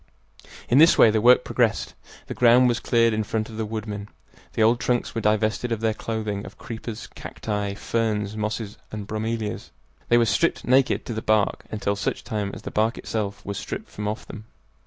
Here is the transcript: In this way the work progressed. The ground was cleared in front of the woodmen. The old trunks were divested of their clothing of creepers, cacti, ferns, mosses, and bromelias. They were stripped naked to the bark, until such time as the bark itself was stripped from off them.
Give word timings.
In 0.67 0.79
this 0.79 0.97
way 0.97 1.11
the 1.11 1.21
work 1.21 1.43
progressed. 1.43 1.93
The 2.25 2.33
ground 2.33 2.67
was 2.67 2.79
cleared 2.79 3.13
in 3.13 3.23
front 3.23 3.49
of 3.49 3.57
the 3.57 3.67
woodmen. 3.67 4.09
The 4.53 4.63
old 4.63 4.79
trunks 4.79 5.13
were 5.13 5.21
divested 5.21 5.71
of 5.71 5.79
their 5.79 5.93
clothing 5.93 6.43
of 6.43 6.57
creepers, 6.57 7.05
cacti, 7.05 7.75
ferns, 7.75 8.35
mosses, 8.35 8.79
and 8.91 9.05
bromelias. 9.05 9.69
They 10.09 10.17
were 10.17 10.25
stripped 10.25 10.65
naked 10.65 11.05
to 11.05 11.13
the 11.13 11.21
bark, 11.21 11.67
until 11.69 11.95
such 11.95 12.23
time 12.23 12.49
as 12.55 12.63
the 12.63 12.71
bark 12.71 12.97
itself 12.97 13.45
was 13.45 13.59
stripped 13.59 13.89
from 13.91 14.07
off 14.07 14.25
them. 14.25 14.45